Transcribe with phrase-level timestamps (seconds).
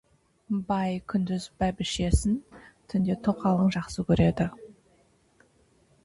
[0.69, 2.39] Бай күндіз бәйбішесін,
[2.93, 4.49] түнде тоқалын жақсы көреді.